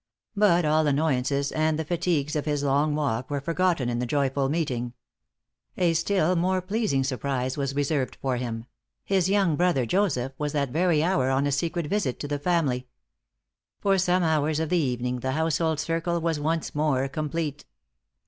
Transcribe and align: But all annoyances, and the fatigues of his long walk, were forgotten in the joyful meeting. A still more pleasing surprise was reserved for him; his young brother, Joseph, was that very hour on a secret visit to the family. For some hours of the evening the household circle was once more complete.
But 0.35 0.65
all 0.65 0.87
annoyances, 0.87 1.51
and 1.51 1.77
the 1.77 1.85
fatigues 1.85 2.35
of 2.35 2.45
his 2.45 2.63
long 2.63 2.95
walk, 2.95 3.29
were 3.29 3.39
forgotten 3.39 3.87
in 3.87 3.99
the 3.99 4.07
joyful 4.07 4.49
meeting. 4.49 4.93
A 5.77 5.93
still 5.93 6.35
more 6.35 6.59
pleasing 6.59 7.03
surprise 7.03 7.55
was 7.55 7.75
reserved 7.75 8.17
for 8.19 8.37
him; 8.37 8.65
his 9.05 9.29
young 9.29 9.55
brother, 9.55 9.85
Joseph, 9.85 10.31
was 10.39 10.53
that 10.53 10.71
very 10.71 11.03
hour 11.03 11.29
on 11.29 11.45
a 11.45 11.51
secret 11.51 11.85
visit 11.85 12.19
to 12.21 12.27
the 12.27 12.39
family. 12.39 12.87
For 13.79 13.99
some 13.99 14.23
hours 14.23 14.59
of 14.59 14.69
the 14.69 14.77
evening 14.77 15.19
the 15.19 15.33
household 15.33 15.79
circle 15.79 16.19
was 16.19 16.39
once 16.39 16.73
more 16.73 17.07
complete. 17.07 17.65